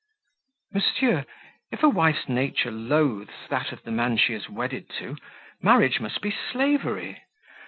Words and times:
"Monsieur, 0.73 1.25
if 1.71 1.83
a 1.83 1.87
wife's 1.89 2.27
nature 2.27 2.71
loathes 2.71 3.45
that 3.49 3.71
of 3.71 3.83
the 3.83 3.91
man 3.91 4.17
she 4.17 4.33
is 4.33 4.49
wedded 4.49 4.89
to, 4.97 5.15
marriage 5.61 5.99
must 5.99 6.21
be 6.23 6.31
slavery. 6.51 7.19